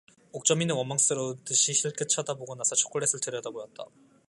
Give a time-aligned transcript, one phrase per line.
[0.31, 3.85] 옥점이는 원망스러운 듯이 힐끗 쳐다보고 나서 초콜릿을 들여다보았다.